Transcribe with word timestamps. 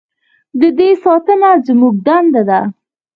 د 0.61 0.61
دې 0.77 0.89
ساتنه 1.03 1.49
زموږ 1.67 1.95
دنده 2.05 2.41
ده 2.49 2.59